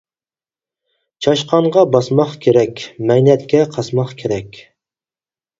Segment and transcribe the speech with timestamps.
[1.25, 4.63] چاشقانغا باسماق كېرەك، مەينەتكە قاسماق كېرەك.